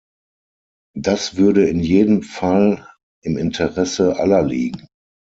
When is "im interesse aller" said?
3.21-4.41